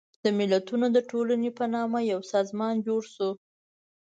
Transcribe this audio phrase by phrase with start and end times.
[0.23, 3.29] د ملتونو د ټولنې په نامه یو سازمان جوړ شو.